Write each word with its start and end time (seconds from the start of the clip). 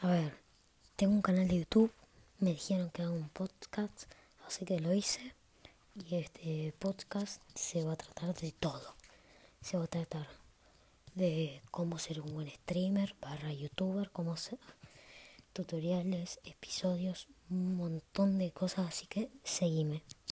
A 0.00 0.06
ver, 0.06 0.32
tengo 0.94 1.12
un 1.12 1.22
canal 1.22 1.48
de 1.48 1.58
YouTube, 1.58 1.92
me 2.38 2.50
dijeron 2.50 2.88
que 2.90 3.02
haga 3.02 3.10
un 3.10 3.28
podcast, 3.30 4.04
así 4.46 4.64
que 4.64 4.78
lo 4.78 4.94
hice. 4.94 5.34
Y 5.96 6.14
este 6.14 6.72
podcast 6.78 7.42
se 7.56 7.82
va 7.82 7.94
a 7.94 7.96
tratar 7.96 8.32
de 8.36 8.52
todo. 8.52 8.94
Se 9.60 9.76
va 9.76 9.84
a 9.84 9.88
tratar 9.88 10.28
de 11.16 11.60
cómo 11.72 11.98
ser 11.98 12.20
un 12.20 12.32
buen 12.32 12.48
streamer, 12.48 13.16
barra 13.20 13.52
youtuber, 13.52 14.08
cómo 14.10 14.34
hacer 14.34 14.60
tutoriales, 15.52 16.38
episodios, 16.44 17.26
un 17.50 17.76
montón 17.76 18.38
de 18.38 18.52
cosas, 18.52 18.86
así 18.86 19.08
que 19.08 19.28
seguime. 19.42 20.04